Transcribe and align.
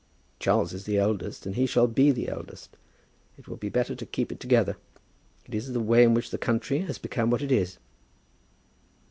Charles 0.39 0.73
is 0.73 0.85
the 0.85 0.97
eldest, 0.97 1.45
and 1.45 1.53
he 1.53 1.67
shall 1.67 1.85
be 1.85 2.09
the 2.09 2.27
eldest. 2.27 2.75
It 3.37 3.47
will 3.47 3.55
be 3.57 3.69
better 3.69 3.93
to 3.93 4.03
keep 4.03 4.31
it 4.31 4.39
together. 4.39 4.77
It 5.45 5.53
is 5.53 5.73
the 5.73 5.79
way 5.79 6.01
in 6.01 6.15
which 6.15 6.31
the 6.31 6.39
country 6.39 6.79
has 6.79 6.97
become 6.97 7.29
what 7.29 7.43
it 7.43 7.51
is." 7.51 7.77